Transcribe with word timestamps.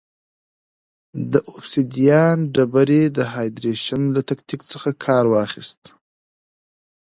د 1.31 1.33
اوبسیدیان 1.51 2.37
ډبرې 2.53 3.03
د 3.17 3.19
هایدرېشن 3.33 4.01
له 4.15 4.21
تکتیک 4.29 4.61
څخه 4.71 4.89
کار 5.05 5.23
واخیست. 5.33 5.81